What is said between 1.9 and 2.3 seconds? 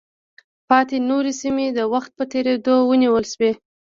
وخت په